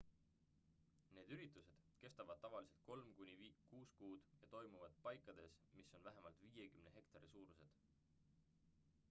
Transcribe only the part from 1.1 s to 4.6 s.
need üritused kestavad tavaliselt kolm kuni kuus kuud ja